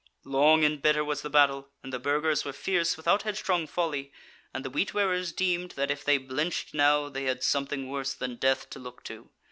[0.25, 4.11] "Long and bitter was the battle, and the Burgers were fierce without head strong folly,
[4.51, 8.37] and the Wheat wearers deemed that if they blenched now, they had something worse than
[8.37, 9.29] death to look to.